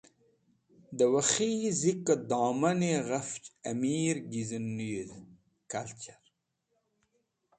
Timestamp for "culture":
5.71-6.19